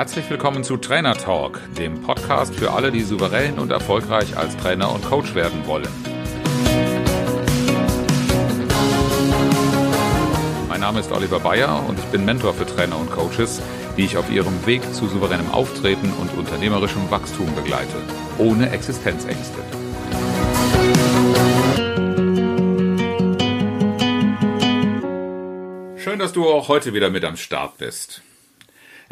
[0.00, 4.90] Herzlich willkommen zu Trainer Talk, dem Podcast für alle, die souverän und erfolgreich als Trainer
[4.90, 5.90] und Coach werden wollen.
[10.70, 13.60] Mein Name ist Oliver Bayer und ich bin Mentor für Trainer und Coaches,
[13.98, 17.98] die ich auf ihrem Weg zu souveränem Auftreten und unternehmerischem Wachstum begleite,
[18.38, 19.58] ohne Existenzängste.
[25.98, 28.22] Schön, dass du auch heute wieder mit am Start bist.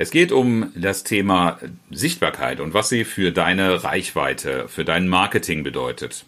[0.00, 1.58] Es geht um das Thema
[1.90, 6.24] Sichtbarkeit und was sie für deine Reichweite, für dein Marketing bedeutet.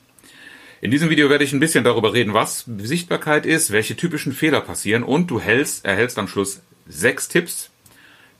[0.81, 4.61] In diesem Video werde ich ein bisschen darüber reden, was Sichtbarkeit ist, welche typischen Fehler
[4.61, 7.71] passieren und du hältst, erhältst am Schluss sechs Tipps,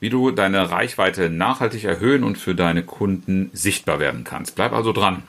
[0.01, 4.57] wie du deine Reichweite nachhaltig erhöhen und für deine Kunden sichtbar werden kannst.
[4.57, 5.23] Bleib also dran.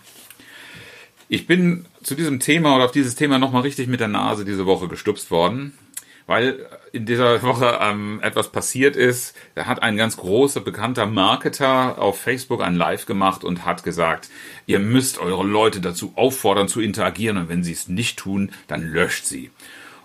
[1.30, 4.66] Ich bin zu diesem Thema oder auf dieses Thema nochmal richtig mit der Nase diese
[4.66, 5.78] Woche gestupst worden
[6.27, 9.35] weil in dieser Woche ähm, etwas passiert ist.
[9.55, 14.30] Da hat ein ganz großer, bekannter Marketer auf Facebook ein Live gemacht und hat gesagt,
[14.66, 18.81] ihr müsst eure Leute dazu auffordern zu interagieren und wenn sie es nicht tun, dann
[18.81, 19.52] löscht sie.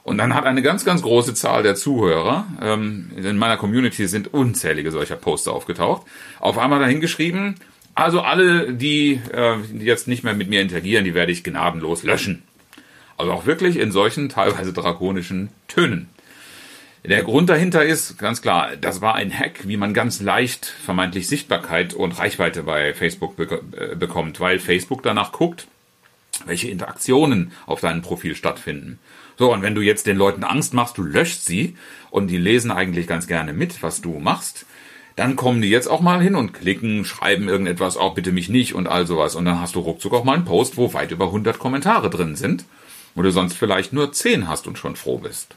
[0.05, 4.33] Und dann hat eine ganz, ganz große Zahl der Zuhörer, ähm, in meiner Community sind
[4.33, 6.07] unzählige solcher Poster aufgetaucht,
[6.39, 7.57] auf einmal dahingeschrieben,
[7.97, 12.05] also alle, die, äh, die jetzt nicht mehr mit mir interagieren, die werde ich gnadenlos
[12.05, 12.43] löschen.
[13.17, 16.09] Also auch wirklich in solchen teilweise drakonischen Tönen.
[17.05, 21.29] Der Grund dahinter ist ganz klar, das war ein Hack, wie man ganz leicht vermeintlich
[21.29, 25.69] Sichtbarkeit und Reichweite bei Facebook be äh, bekommt, weil Facebook danach guckt,
[26.47, 28.99] welche Interaktionen auf deinem Profil stattfinden.
[29.39, 31.77] So, und wenn du jetzt den Leuten Angst machst, du löscht sie
[32.11, 34.67] und die lesen eigentlich ganz gerne mit, was du machst,
[35.15, 38.75] dann kommen die jetzt auch mal hin und klicken, schreiben irgendetwas, auch bitte mich nicht
[38.75, 39.37] und all sowas.
[39.37, 42.35] Und dann hast du ruckzuck auch mal einen Post, wo weit über 100 Kommentare drin
[42.35, 42.65] sind
[43.17, 45.57] wo du sonst vielleicht nur 10 hast und schon froh bist.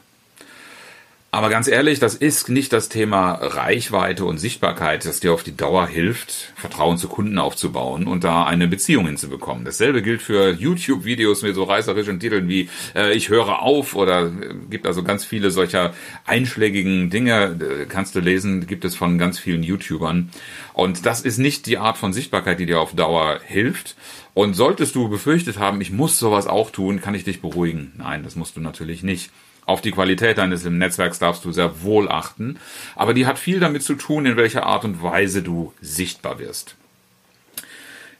[1.32, 5.56] Aber ganz ehrlich, das ist nicht das Thema Reichweite und Sichtbarkeit, das dir auf die
[5.56, 9.64] Dauer hilft, Vertrauen zu Kunden aufzubauen und da eine Beziehung hinzubekommen.
[9.64, 14.54] Dasselbe gilt für YouTube-Videos mit so reißerischen Titeln wie äh, Ich höre auf oder äh,
[14.70, 15.94] gibt also ganz viele solcher
[16.26, 20.30] einschlägigen Dinge, äh, kannst du lesen, gibt es von ganz vielen YouTubern.
[20.72, 23.94] Und das ist nicht die Art von Sichtbarkeit, die dir auf Dauer hilft.
[24.34, 27.92] Und solltest du befürchtet haben, ich muss sowas auch tun, kann ich dich beruhigen.
[27.98, 29.30] Nein, das musst du natürlich nicht.
[29.70, 32.58] Auf die Qualität deines Netzwerks darfst du sehr wohl achten,
[32.96, 36.74] aber die hat viel damit zu tun, in welcher Art und Weise du sichtbar wirst.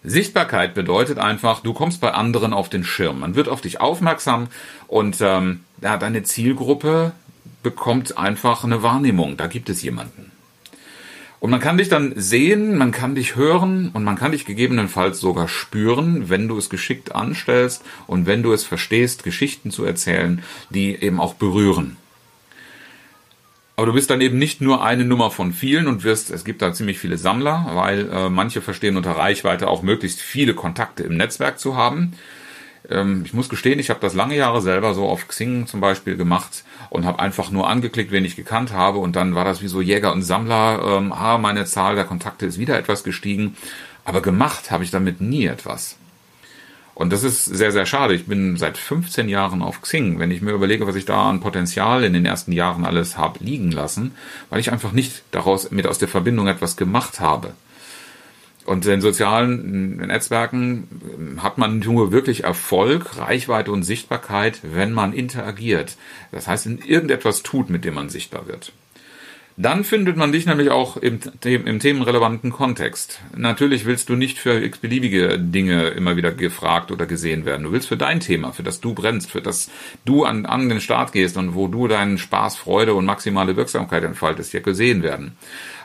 [0.04, 3.18] Sichtbarkeit bedeutet einfach, du kommst bei anderen auf den Schirm.
[3.18, 4.46] Man wird auf dich aufmerksam
[4.86, 7.10] und ähm, ja, deine Zielgruppe
[7.64, 9.36] bekommt einfach eine Wahrnehmung.
[9.36, 10.29] Da gibt es jemanden.
[11.40, 15.20] Und man kann dich dann sehen, man kann dich hören und man kann dich gegebenenfalls
[15.20, 20.42] sogar spüren, wenn du es geschickt anstellst und wenn du es verstehst, Geschichten zu erzählen,
[20.68, 21.96] die eben auch berühren.
[23.76, 26.60] Aber du bist dann eben nicht nur eine Nummer von vielen und wirst, es gibt
[26.60, 31.16] da ziemlich viele Sammler, weil äh, manche verstehen unter Reichweite auch möglichst viele Kontakte im
[31.16, 32.12] Netzwerk zu haben.
[32.88, 36.16] Ähm, ich muss gestehen, ich habe das lange Jahre selber so auf Xing zum Beispiel
[36.16, 39.68] gemacht und habe einfach nur angeklickt, wen ich gekannt habe und dann war das wie
[39.68, 40.80] so Jäger und Sammler.
[40.84, 43.56] Ähm, ah, meine Zahl der Kontakte ist wieder etwas gestiegen,
[44.04, 45.96] aber gemacht habe ich damit nie etwas.
[47.00, 48.12] Und das ist sehr, sehr schade.
[48.12, 50.18] Ich bin seit 15 Jahren auf Xing.
[50.18, 53.42] Wenn ich mir überlege, was ich da an Potenzial in den ersten Jahren alles habe
[53.42, 54.14] liegen lassen,
[54.50, 57.54] weil ich einfach nicht daraus mit aus der Verbindung etwas gemacht habe.
[58.70, 60.86] Und in sozialen Netzwerken
[61.18, 65.96] ähm, hat man nur wirklich Erfolg, Reichweite und Sichtbarkeit, wenn man interagiert.
[66.30, 68.72] Das heißt, in irgendetwas tut, mit dem man sichtbar wird.
[69.56, 73.20] Dann findet man dich nämlich auch im, im themenrelevanten Kontext.
[73.36, 77.64] Natürlich willst du nicht für x-beliebige Dinge immer wieder gefragt oder gesehen werden.
[77.64, 79.70] Du willst für dein Thema, für das du brennst, für das
[80.04, 84.04] du an, an den Start gehst und wo du deinen Spaß, Freude und maximale Wirksamkeit
[84.04, 85.36] entfaltest, ja gesehen werden.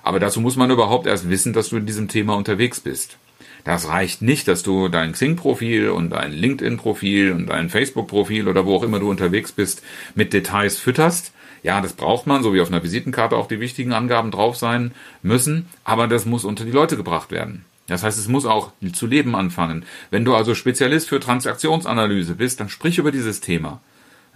[0.03, 3.17] Aber dazu muss man überhaupt erst wissen, dass du in diesem Thema unterwegs bist.
[3.65, 8.75] Das reicht nicht, dass du dein Xing-Profil und dein LinkedIn-Profil und dein Facebook-Profil oder wo
[8.75, 9.81] auch immer du unterwegs bist
[10.13, 11.33] mit Details fütterst.
[11.63, 14.91] Ja, das braucht man, so wie auf einer Visitenkarte auch die wichtigen Angaben drauf sein
[15.23, 17.65] müssen, aber das muss unter die Leute gebracht werden.
[17.87, 19.85] Das heißt, es muss auch zu leben anfangen.
[20.09, 23.79] Wenn du also Spezialist für Transaktionsanalyse bist, dann sprich über dieses Thema.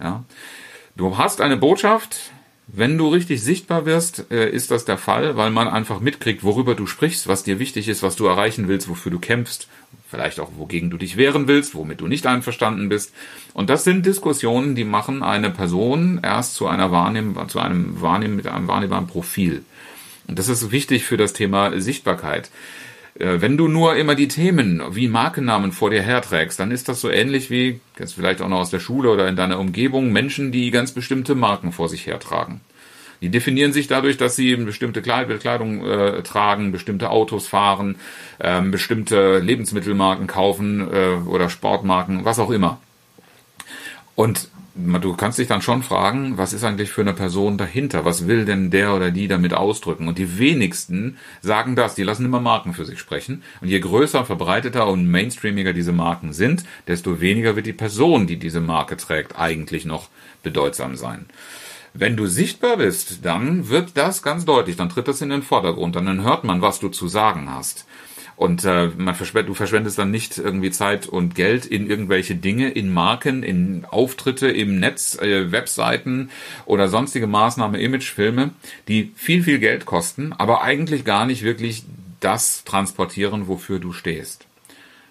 [0.00, 0.24] Ja.
[0.96, 2.32] Du hast eine Botschaft,
[2.68, 6.74] wenn du richtig sichtbar wirst, äh, ist das der Fall, weil man einfach mitkriegt, worüber
[6.74, 9.68] du sprichst, was dir wichtig ist, was du erreichen willst, wofür du kämpfst,
[10.10, 13.14] vielleicht auch wogegen du dich wehren willst, womit du nicht einverstanden bist.
[13.54, 18.36] Und das sind Diskussionen, die machen eine Person erst zu einer Wahrnehm zu einem Wahrnehmen
[18.36, 19.64] mit einem wahrnehmbaren Profil.
[20.26, 22.50] Und das ist wichtig für das Thema Sichtbarkeit.
[23.18, 27.00] Äh, wenn du nur immer die Themen wie Markennamen vor dir herträgst, dann ist das
[27.00, 30.52] so ähnlich wie, jetzt vielleicht auch noch aus der Schule oder in deiner Umgebung, Menschen,
[30.52, 32.60] die ganz bestimmte Marken vor sich hertragen.
[33.20, 37.96] Die definieren sich dadurch, dass sie bestimmte Kleidung äh, tragen, bestimmte Autos fahren,
[38.40, 42.80] ähm, bestimmte Lebensmittelmarken kaufen äh, oder Sportmarken, was auch immer.
[44.14, 48.04] Und du kannst dich dann schon fragen, was ist eigentlich für eine Person dahinter?
[48.04, 50.08] Was will denn der oder die damit ausdrücken?
[50.08, 51.94] Und die wenigsten sagen das.
[51.94, 53.42] Die lassen immer Marken für sich sprechen.
[53.60, 58.36] Und je größer, verbreiteter und mainstreamiger diese Marken sind, desto weniger wird die Person, die
[58.36, 60.08] diese Marke trägt, eigentlich noch
[60.42, 61.26] bedeutsam sein.
[61.92, 65.96] Wenn du sichtbar bist, dann wird das ganz deutlich, dann tritt das in den Vordergrund,
[65.96, 67.86] dann hört man, was du zu sagen hast.
[68.36, 72.70] Und äh, man verschwendet, du verschwendest dann nicht irgendwie Zeit und Geld in irgendwelche Dinge,
[72.70, 76.30] in Marken, in Auftritte im Netz, äh, Webseiten
[76.64, 78.52] oder sonstige Maßnahmen, Imagefilme,
[78.88, 81.84] die viel, viel Geld kosten, aber eigentlich gar nicht wirklich
[82.20, 84.46] das transportieren, wofür du stehst.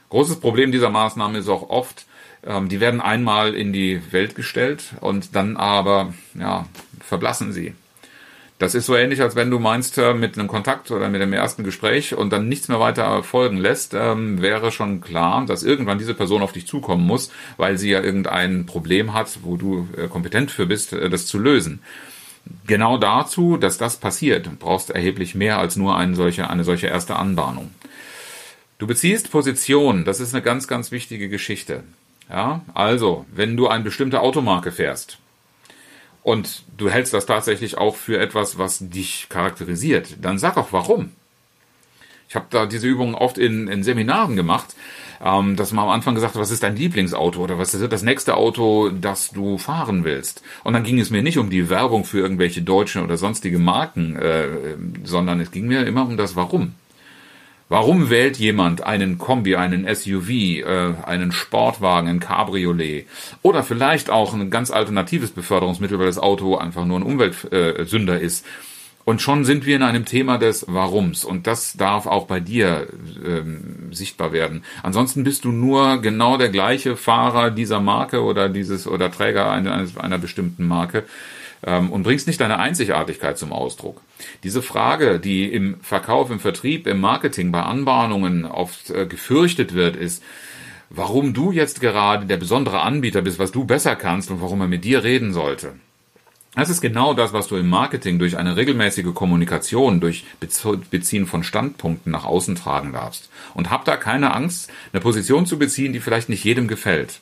[0.09, 2.07] Großes Problem dieser Maßnahme ist auch oft,
[2.45, 6.67] ähm, die werden einmal in die Welt gestellt und dann aber ja,
[7.01, 7.73] verblassen sie.
[8.59, 11.31] Das ist so ähnlich, als wenn du meinst, äh, mit einem Kontakt oder mit dem
[11.31, 15.97] ersten Gespräch und dann nichts mehr weiter folgen lässt, ähm, wäre schon klar, dass irgendwann
[15.97, 20.09] diese Person auf dich zukommen muss, weil sie ja irgendein Problem hat, wo du äh,
[20.09, 21.81] kompetent für bist, äh, das zu lösen.
[22.67, 27.15] Genau dazu, dass das passiert, brauchst erheblich mehr als nur eine solche, eine solche erste
[27.15, 27.71] Anbahnung.
[28.77, 31.83] Du beziehst Position, das ist eine ganz, ganz wichtige Geschichte.
[32.29, 35.17] Ja, also, wenn du eine bestimmte Automarke fährst,
[36.23, 41.11] und du hältst das tatsächlich auch für etwas, was dich charakterisiert, dann sag auch warum.
[42.27, 44.75] Ich habe da diese Übungen oft in, in Seminaren gemacht,
[45.23, 48.03] ähm, dass man am Anfang gesagt hat, was ist dein Lieblingsauto oder was ist das
[48.03, 50.43] nächste Auto, das du fahren willst.
[50.63, 54.15] Und dann ging es mir nicht um die Werbung für irgendwelche deutschen oder sonstige Marken,
[54.15, 54.47] äh,
[55.03, 56.75] sondern es ging mir immer um das Warum.
[57.69, 63.05] Warum wählt jemand einen Kombi, einen SUV, äh, einen Sportwagen, ein Cabriolet
[63.43, 68.25] oder vielleicht auch ein ganz alternatives Beförderungsmittel, weil das Auto einfach nur ein Umweltsünder äh,
[68.25, 68.43] ist?
[69.05, 71.23] Und schon sind wir in einem Thema des Warums.
[71.25, 72.87] Und das darf auch bei dir
[73.25, 74.63] ähm, sichtbar werden.
[74.83, 79.83] Ansonsten bist du nur genau der gleiche Fahrer dieser Marke oder dieses oder Träger einer,
[79.99, 81.05] einer bestimmten Marke
[81.63, 84.01] ähm, und bringst nicht deine Einzigartigkeit zum Ausdruck.
[84.43, 89.95] Diese Frage, die im Verkauf, im Vertrieb, im Marketing, bei Anbahnungen oft äh, gefürchtet wird,
[89.95, 90.23] ist,
[90.89, 94.67] warum du jetzt gerade der besondere Anbieter bist, was du besser kannst und warum er
[94.67, 95.73] mit dir reden sollte.
[96.55, 100.25] Das ist genau das, was du im Marketing durch eine regelmäßige Kommunikation, durch
[100.89, 103.29] Beziehen von Standpunkten nach außen tragen darfst.
[103.53, 107.21] Und hab da keine Angst, eine Position zu beziehen, die vielleicht nicht jedem gefällt.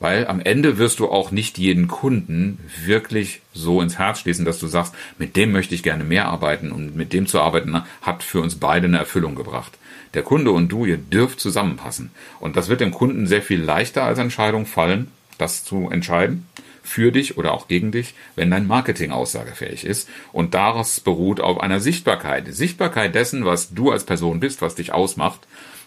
[0.00, 4.58] Weil am Ende wirst du auch nicht jeden Kunden wirklich so ins Herz schließen, dass
[4.58, 8.22] du sagst, mit dem möchte ich gerne mehr arbeiten und mit dem zu arbeiten hat
[8.22, 9.76] für uns beide eine Erfüllung gebracht.
[10.14, 12.10] Der Kunde und du, ihr dürft zusammenpassen.
[12.40, 16.46] Und das wird dem Kunden sehr viel leichter als Entscheidung fallen, das zu entscheiden,
[16.82, 20.08] für dich oder auch gegen dich, wenn dein Marketing aussagefähig ist.
[20.32, 22.52] Und daraus beruht auf einer Sichtbarkeit.
[22.52, 25.40] Sichtbarkeit dessen, was du als Person bist, was dich ausmacht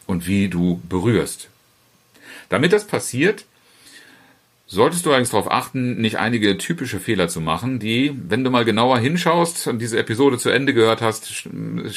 [0.06, 1.50] und wie du berührst.
[2.50, 3.46] Damit das passiert,
[4.74, 8.66] solltest du eigentlich darauf achten, nicht einige typische Fehler zu machen, die, wenn du mal
[8.66, 11.48] genauer hinschaust und diese Episode zu Ende gehört hast,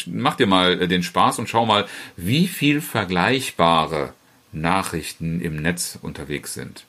[0.07, 1.87] mach dir mal den Spaß und schau mal,
[2.17, 4.13] wie viel vergleichbare
[4.53, 6.85] Nachrichten im Netz unterwegs sind.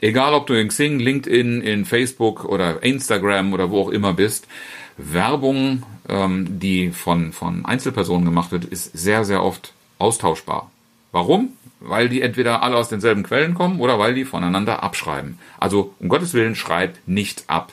[0.00, 4.48] Egal, ob du in Xing, LinkedIn, in Facebook oder Instagram oder wo auch immer bist,
[4.96, 10.71] Werbung, ähm, die von, von Einzelpersonen gemacht wird, ist sehr, sehr oft austauschbar.
[11.12, 11.52] Warum?
[11.84, 15.38] weil die entweder alle aus denselben Quellen kommen oder weil die voneinander abschreiben.
[15.58, 17.72] Also um Gottes Willen, schreib nicht ab.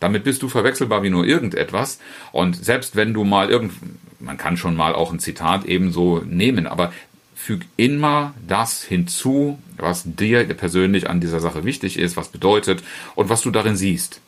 [0.00, 2.00] Damit bist du verwechselbar wie nur irgendetwas.
[2.32, 3.74] Und selbst wenn du mal irgend,
[4.18, 6.92] man kann schon mal auch ein Zitat ebenso nehmen, aber
[7.34, 12.82] füg immer das hinzu, was dir persönlich an dieser Sache wichtig ist, was bedeutet
[13.14, 14.20] und was du darin siehst.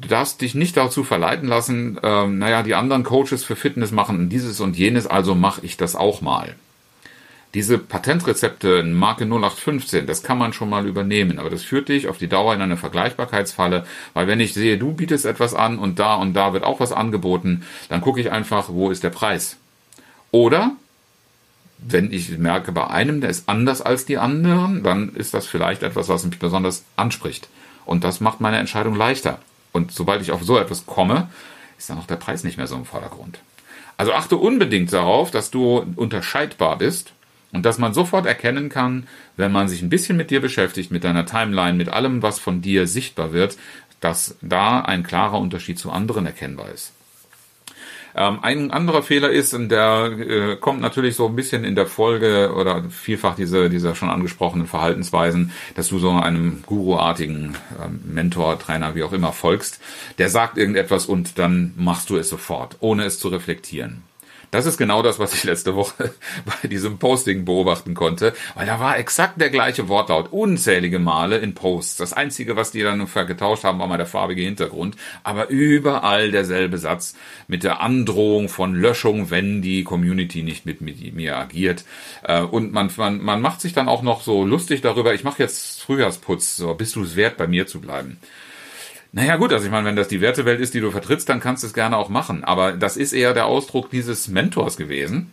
[0.00, 4.28] Du darfst dich nicht dazu verleiten lassen, ähm, naja, die anderen Coaches für Fitness machen
[4.28, 6.54] dieses und jenes, also mache ich das auch mal.
[7.54, 12.06] Diese Patentrezepte in Marke 0815, das kann man schon mal übernehmen, aber das führt dich
[12.06, 15.98] auf die Dauer in eine Vergleichbarkeitsfalle, weil wenn ich sehe, du bietest etwas an und
[15.98, 19.56] da und da wird auch was angeboten, dann gucke ich einfach, wo ist der Preis.
[20.30, 20.72] Oder
[21.78, 25.82] wenn ich merke, bei einem, der ist anders als die anderen, dann ist das vielleicht
[25.82, 27.48] etwas, was mich besonders anspricht.
[27.86, 29.38] Und das macht meine Entscheidung leichter.
[29.78, 31.28] Und sobald ich auf so etwas komme,
[31.78, 33.38] ist dann auch der Preis nicht mehr so im Vordergrund.
[33.96, 37.12] Also achte unbedingt darauf, dass du unterscheidbar bist
[37.52, 39.06] und dass man sofort erkennen kann,
[39.36, 42.60] wenn man sich ein bisschen mit dir beschäftigt, mit deiner Timeline, mit allem, was von
[42.60, 43.56] dir sichtbar wird,
[44.00, 46.92] dass da ein klarer Unterschied zu anderen erkennbar ist.
[48.14, 51.86] Ähm, ein anderer Fehler ist, und der äh, kommt natürlich so ein bisschen in der
[51.86, 58.58] Folge oder vielfach diese, dieser schon angesprochenen Verhaltensweisen, dass du so einem Guru-artigen ähm, Mentor,
[58.58, 59.80] Trainer, wie auch immer folgst,
[60.18, 64.07] der sagt irgendetwas und dann machst du es sofort, ohne es zu reflektieren.
[64.50, 66.14] Das ist genau das, was ich letzte Woche
[66.62, 71.54] bei diesem Posting beobachten konnte, weil da war exakt der gleiche Wortlaut, unzählige Male in
[71.54, 71.98] Posts.
[71.98, 76.78] Das Einzige, was die dann getauscht haben, war mal der farbige Hintergrund, aber überall derselbe
[76.78, 77.14] Satz
[77.46, 81.84] mit der Androhung von Löschung, wenn die Community nicht mit, mir agiert.
[82.22, 85.42] Äh, und man, man, man macht sich dann auch noch so lustig darüber, ich mache
[85.42, 88.18] jetzt Frühjahrsputz, so bist du es wert, bei mir zu bleiben.
[89.12, 91.62] Naja gut, also ich meine, wenn das die Wertewelt ist, die du vertrittst, dann kannst
[91.62, 92.44] du es gerne auch machen.
[92.44, 95.32] Aber das ist eher der Ausdruck dieses Mentors gewesen,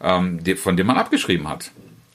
[0.00, 1.70] ähm, von dem man abgeschrieben hat.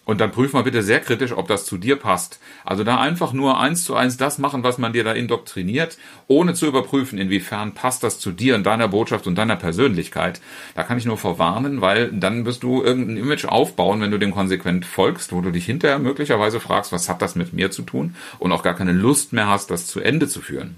[0.07, 2.39] Und dann prüf mal bitte sehr kritisch, ob das zu dir passt.
[2.63, 5.97] Also da einfach nur eins zu eins das machen, was man dir da indoktriniert,
[6.27, 10.39] ohne zu überprüfen, inwiefern passt das zu dir und deiner Botschaft und deiner Persönlichkeit.
[10.75, 14.31] Da kann ich nur vorwarnen, weil dann wirst du irgendein Image aufbauen, wenn du dem
[14.31, 18.15] konsequent folgst, wo du dich hinterher möglicherweise fragst, was hat das mit mir zu tun
[18.39, 20.77] und auch gar keine Lust mehr hast, das zu Ende zu führen.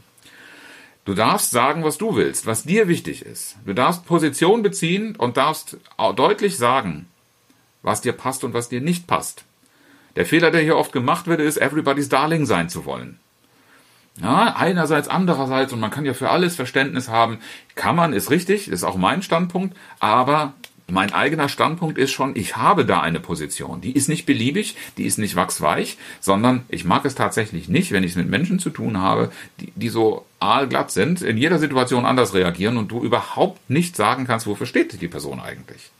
[1.09, 3.57] Du darfst sagen, was du willst, was dir wichtig ist.
[3.65, 5.77] Du darfst Position beziehen und darfst
[6.15, 7.07] deutlich sagen,
[7.81, 9.43] was dir passt und was dir nicht passt.
[10.15, 13.17] Der Fehler, der hier oft gemacht wird, ist, everybody's darling sein zu wollen.
[14.21, 17.39] Ja, einerseits, andererseits, und man kann ja für alles Verständnis haben,
[17.73, 20.53] kann man, ist richtig, ist auch mein Standpunkt, aber
[20.91, 23.81] mein eigener Standpunkt ist schon, ich habe da eine Position.
[23.81, 28.03] Die ist nicht beliebig, die ist nicht wachsweich, sondern ich mag es tatsächlich nicht, wenn
[28.03, 32.05] ich es mit Menschen zu tun habe, die, die so aalglatt sind, in jeder Situation
[32.05, 35.91] anders reagieren und du überhaupt nicht sagen kannst, wofür steht die Person eigentlich.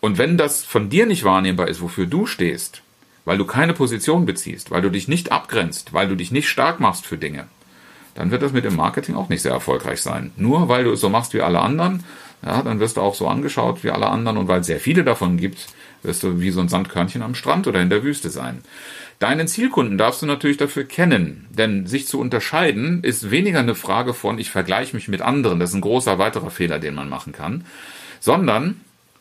[0.00, 2.82] Und wenn das von dir nicht wahrnehmbar ist, wofür du stehst,
[3.24, 6.80] weil du keine Position beziehst, weil du dich nicht abgrenzt, weil du dich nicht stark
[6.80, 7.46] machst für Dinge,
[8.14, 10.32] dann wird das mit dem Marketing auch nicht sehr erfolgreich sein.
[10.36, 12.04] Nur weil du es so machst wie alle anderen,
[12.44, 15.04] ja, dann wirst du auch so angeschaut wie alle anderen und weil es sehr viele
[15.04, 15.68] davon gibt,
[16.02, 18.62] wirst du wie so ein Sandkörnchen am Strand oder in der Wüste sein.
[19.20, 24.14] Deinen Zielkunden darfst du natürlich dafür kennen, denn sich zu unterscheiden ist weniger eine Frage
[24.14, 27.32] von, ich vergleiche mich mit anderen, das ist ein großer weiterer Fehler, den man machen
[27.32, 27.64] kann,
[28.18, 28.80] sondern,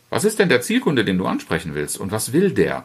[0.10, 2.84] was ist denn der Zielkunde, den du ansprechen willst und was will der?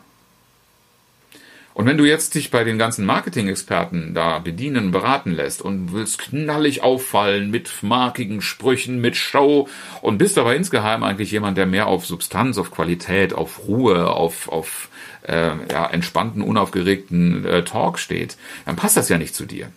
[1.77, 6.17] Und wenn du jetzt dich bei den ganzen Marketing-Experten da bedienen, beraten lässt und willst
[6.17, 9.69] knallig auffallen mit markigen Sprüchen, mit Show
[10.01, 14.49] und bist aber insgeheim eigentlich jemand, der mehr auf Substanz, auf Qualität, auf Ruhe, auf,
[14.49, 14.89] auf
[15.29, 19.71] äh, ja, entspannten, unaufgeregten äh, Talk steht, dann passt das ja nicht zu dir.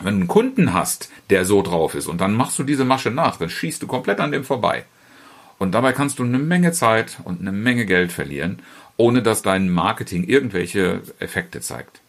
[0.00, 3.10] Wenn du einen Kunden hast, der so drauf ist und dann machst du diese Masche
[3.10, 4.86] nach, dann schießt du komplett an dem vorbei.
[5.58, 8.60] Und dabei kannst du eine Menge Zeit und eine Menge Geld verlieren
[9.00, 12.02] ohne dass dein Marketing irgendwelche Effekte zeigt.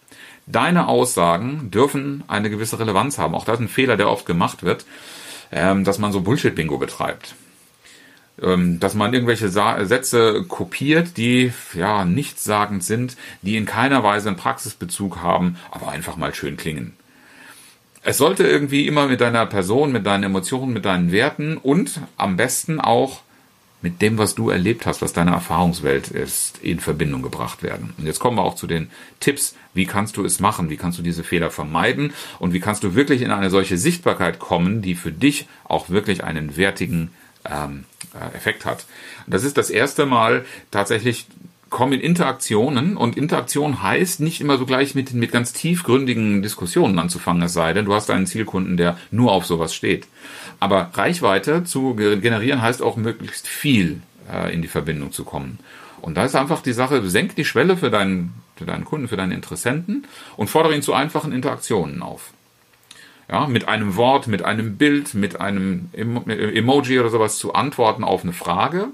[0.45, 3.33] Deine Aussagen dürfen eine gewisse Relevanz haben.
[3.33, 4.85] Auch das ist ein Fehler, der oft gemacht wird,
[5.53, 7.35] ähm, dass man so Bullshit-Bingo betreibt.
[8.41, 14.37] Ähm, dass man irgendwelche Sätze kopiert, die ja nichtssagend sind, die in keiner Weise einen
[14.37, 16.93] Praxisbezug haben, aber einfach mal schön klingen.
[18.03, 22.35] Es sollte irgendwie immer mit deiner Person, mit deinen Emotionen, mit deinen Werten und am
[22.35, 23.21] besten auch
[23.81, 27.93] mit dem, was du erlebt hast, was deine Erfahrungswelt ist, in Verbindung gebracht werden.
[27.97, 30.99] Und jetzt kommen wir auch zu den Tipps, wie kannst du es machen, wie kannst
[30.99, 34.95] du diese Fehler vermeiden und wie kannst du wirklich in eine solche Sichtbarkeit kommen, die
[34.95, 37.11] für dich auch wirklich einen wertigen
[37.49, 38.85] ähm, äh, Effekt hat.
[39.25, 41.27] Und das ist das erste Mal tatsächlich
[41.71, 46.99] kommen in Interaktionen und Interaktion heißt nicht immer so gleich mit, mit ganz tiefgründigen Diskussionen
[46.99, 50.05] anzufangen, es sei denn, du hast einen Zielkunden, der nur auf sowas steht.
[50.59, 54.01] Aber Reichweite zu generieren heißt auch möglichst viel
[54.31, 55.59] äh, in die Verbindung zu kommen.
[56.01, 59.17] Und da ist einfach die Sache, senk die Schwelle für deinen, für deinen Kunden, für
[59.17, 62.31] deinen Interessenten und fordere ihn zu einfachen Interaktionen auf.
[63.29, 68.23] Ja, mit einem Wort, mit einem Bild, mit einem Emoji oder sowas zu antworten auf
[68.23, 68.89] eine Frage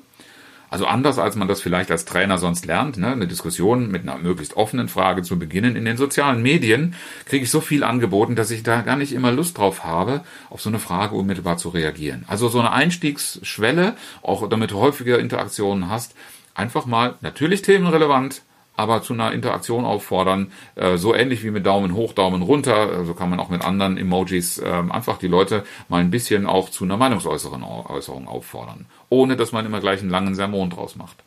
[0.69, 4.17] also anders, als man das vielleicht als Trainer sonst lernt, ne, eine Diskussion mit einer
[4.17, 5.75] möglichst offenen Frage zu beginnen.
[5.75, 6.95] In den sozialen Medien
[7.25, 10.61] kriege ich so viel angeboten, dass ich da gar nicht immer Lust drauf habe, auf
[10.61, 12.25] so eine Frage unmittelbar zu reagieren.
[12.27, 16.15] Also so eine Einstiegsschwelle, auch damit du häufiger Interaktionen hast,
[16.53, 18.41] einfach mal natürlich themenrelevant,
[18.77, 22.93] aber zu einer Interaktion auffordern, äh, so ähnlich wie mit Daumen hoch, Daumen runter, so
[22.93, 26.69] also kann man auch mit anderen Emojis äh, einfach die Leute mal ein bisschen auch
[26.69, 31.17] zu einer Meinungsäußerung auffordern, ohne dass man immer gleich einen langen Sermon draus macht.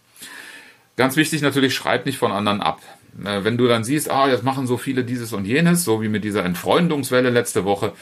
[0.97, 2.81] Ganz wichtig natürlich, schreib nicht von anderen ab.
[3.25, 6.09] Äh, wenn du dann siehst, ah, jetzt machen so viele dieses und jenes, so wie
[6.09, 7.93] mit dieser Entfreundungswelle letzte Woche,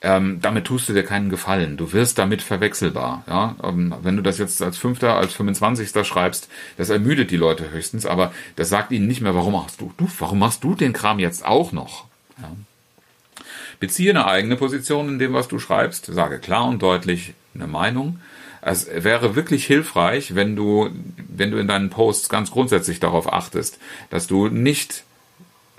[0.00, 1.76] ähm, damit tust du dir keinen Gefallen.
[1.76, 3.24] Du wirst damit verwechselbar.
[3.26, 3.56] Ja?
[3.62, 6.06] Ähm, wenn du das jetzt als Fünfter, als 25.
[6.06, 9.92] schreibst, das ermüdet die Leute höchstens, aber das sagt ihnen nicht mehr, warum machst du,
[9.96, 12.04] du warum machst du den Kram jetzt auch noch?
[12.40, 12.52] Ja?
[13.80, 18.20] Beziehe eine eigene Position in dem, was du schreibst, sage klar und deutlich eine Meinung.
[18.60, 20.90] Es wäre wirklich hilfreich, wenn du,
[21.28, 23.78] wenn du in deinen Posts ganz grundsätzlich darauf achtest,
[24.10, 25.04] dass du nicht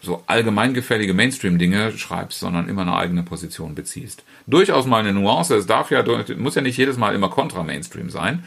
[0.01, 4.24] so allgemeingefällige Mainstream-Dinge schreibst, sondern immer eine eigene Position beziehst.
[4.48, 5.56] Durchaus mal eine Nuance.
[5.56, 6.03] Es darf ja,
[6.38, 8.44] muss ja nicht jedes Mal immer kontra Mainstream sein,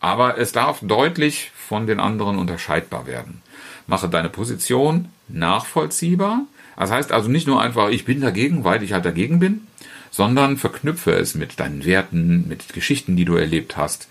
[0.00, 3.42] aber es darf deutlich von den anderen unterscheidbar werden.
[3.86, 6.42] Mache deine Position nachvollziehbar.
[6.76, 9.66] Das heißt also nicht nur einfach, ich bin dagegen, weil ich halt dagegen bin,
[10.10, 14.08] sondern verknüpfe es mit deinen Werten, mit Geschichten, die du erlebt hast.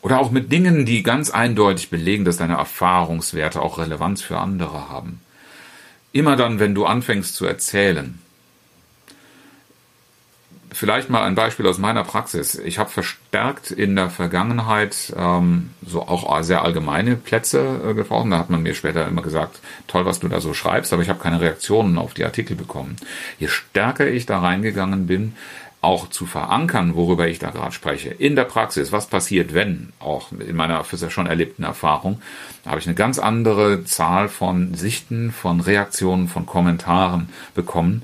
[0.00, 4.88] Oder auch mit Dingen, die ganz eindeutig belegen, dass deine Erfahrungswerte auch Relevanz für andere
[4.88, 5.20] haben.
[6.18, 8.18] Immer dann, wenn du anfängst zu erzählen,
[10.72, 12.56] vielleicht mal ein Beispiel aus meiner Praxis.
[12.56, 18.26] Ich habe verstärkt in der Vergangenheit ähm, so auch sehr allgemeine Plätze äh, gebraucht.
[18.32, 21.08] Da hat man mir später immer gesagt, toll, was du da so schreibst, aber ich
[21.08, 22.96] habe keine Reaktionen auf die Artikel bekommen.
[23.38, 25.36] Je stärker ich da reingegangen bin,
[25.80, 30.32] auch zu verankern, worüber ich da gerade spreche, in der Praxis, was passiert, wenn, auch
[30.32, 32.20] in meiner schon erlebten Erfahrung,
[32.66, 38.02] habe ich eine ganz andere Zahl von Sichten, von Reaktionen, von Kommentaren bekommen.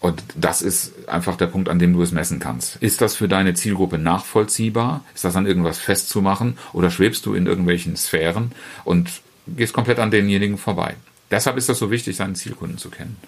[0.00, 2.76] Und das ist einfach der Punkt, an dem du es messen kannst.
[2.76, 5.04] Ist das für deine Zielgruppe nachvollziehbar?
[5.14, 6.56] Ist das an irgendwas festzumachen?
[6.72, 8.52] Oder schwebst du in irgendwelchen Sphären
[8.84, 9.10] und
[9.46, 10.94] gehst komplett an denjenigen vorbei?
[11.30, 13.18] Deshalb ist das so wichtig, deinen Zielkunden zu kennen.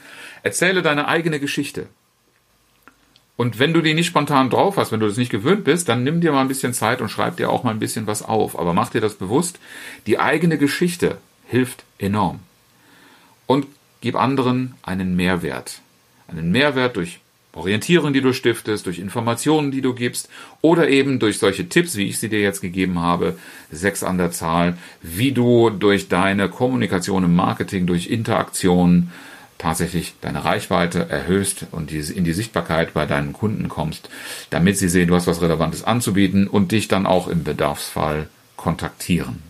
[0.42, 1.87] Erzähle deine eigene Geschichte.
[3.36, 6.04] Und wenn du die nicht spontan drauf hast, wenn du das nicht gewöhnt bist, dann
[6.04, 8.58] nimm dir mal ein bisschen Zeit und schreib dir auch mal ein bisschen was auf.
[8.58, 9.58] Aber mach dir das bewusst.
[10.06, 12.40] Die eigene Geschichte hilft enorm.
[13.46, 13.66] Und
[14.00, 15.80] gib anderen einen Mehrwert
[16.32, 17.20] einen Mehrwert durch
[17.54, 20.30] Orientierung, die du stiftest, durch Informationen, die du gibst
[20.62, 23.36] oder eben durch solche Tipps, wie ich sie dir jetzt gegeben habe,
[23.70, 29.10] sechs an der Zahl, wie du durch deine Kommunikation im Marketing, durch Interaktion
[29.59, 34.09] tatsächlich deine Reichweite erhöhst und in die Sichtbarkeit bei deinen Kunden kommst,
[34.50, 39.42] damit sie sehen, du hast was Relevantes anzubieten und dich dann auch im Bedarfsfall kontaktieren.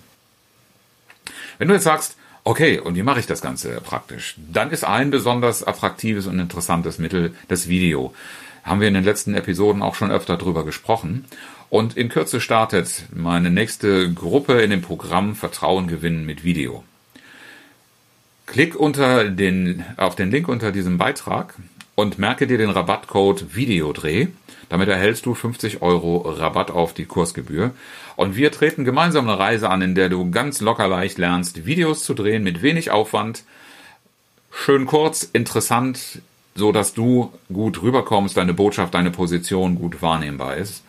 [1.59, 4.35] Wenn du jetzt sagst, Okay, und wie mache ich das Ganze praktisch?
[4.52, 8.12] Dann ist ein besonders attraktives und interessantes Mittel das Video.
[8.64, 11.25] Haben wir in den letzten Episoden auch schon öfter drüber gesprochen.
[11.71, 16.82] Und in Kürze startet meine nächste Gruppe in dem Programm Vertrauen gewinnen mit Video.
[18.47, 21.55] Klick unter den, auf den Link unter diesem Beitrag
[21.95, 24.28] und merke dir den Rabattcode Videodreh.
[24.69, 27.73] Damit erhältst du 50 Euro Rabatt auf die Kursgebühr.
[28.17, 32.05] Und wir treten gemeinsam eine Reise an, in der du ganz locker leicht lernst, Videos
[32.05, 33.45] zu drehen mit wenig Aufwand,
[34.50, 36.23] schön kurz, interessant,
[36.55, 40.85] so dass du gut rüberkommst, deine Botschaft, deine Position gut wahrnehmbar ist.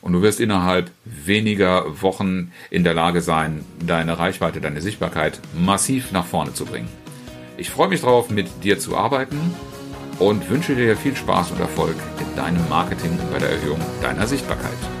[0.00, 6.12] Und du wirst innerhalb weniger Wochen in der Lage sein, deine Reichweite, deine Sichtbarkeit massiv
[6.12, 6.88] nach vorne zu bringen.
[7.58, 9.52] Ich freue mich darauf, mit dir zu arbeiten
[10.20, 14.97] und wünsche dir viel Spaß und Erfolg in deinem Marketing bei der Erhöhung deiner Sichtbarkeit.